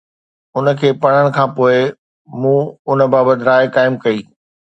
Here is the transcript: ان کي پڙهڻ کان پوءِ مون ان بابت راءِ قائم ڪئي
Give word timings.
ان 0.57 0.65
کي 0.79 0.89
پڙهڻ 1.01 1.25
کان 1.35 1.49
پوءِ 1.55 1.77
مون 2.41 2.59
ان 2.89 2.99
بابت 3.13 3.39
راءِ 3.47 3.63
قائم 3.75 3.93
ڪئي 4.03 4.19